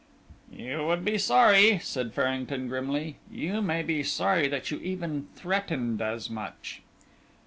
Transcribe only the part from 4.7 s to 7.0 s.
you even threatened as much."